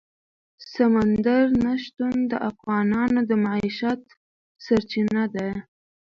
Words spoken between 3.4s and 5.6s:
معیشت سرچینه ده.